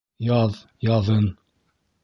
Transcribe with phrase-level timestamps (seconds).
[0.27, 0.55] Яҙ,
[0.87, 1.31] яҙын